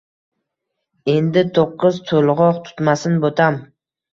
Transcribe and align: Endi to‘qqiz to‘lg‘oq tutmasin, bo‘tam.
Endi 1.13 1.43
to‘qqiz 1.59 2.01
to‘lg‘oq 2.13 2.43
tutmasin, 2.71 3.21
bo‘tam. 3.27 3.63